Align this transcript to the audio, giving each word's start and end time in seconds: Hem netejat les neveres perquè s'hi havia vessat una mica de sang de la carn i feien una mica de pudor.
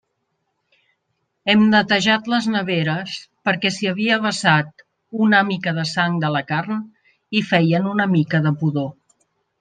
Hem 1.53 1.59
netejat 1.73 2.29
les 2.33 2.47
neveres 2.53 3.17
perquè 3.49 3.71
s'hi 3.75 3.89
havia 3.91 4.17
vessat 4.23 4.81
una 5.25 5.41
mica 5.49 5.73
de 5.79 5.83
sang 5.89 6.15
de 6.23 6.31
la 6.37 6.41
carn 6.53 6.81
i 7.41 7.43
feien 7.51 7.91
una 7.91 8.09
mica 8.15 8.41
de 8.47 8.53
pudor. 8.63 8.89